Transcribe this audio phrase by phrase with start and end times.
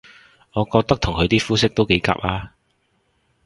[0.53, 2.49] 我覺得同佢啲膚色都幾夾吖